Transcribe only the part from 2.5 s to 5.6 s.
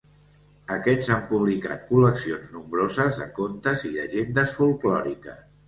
nombroses de contes i llegendes folklòriques.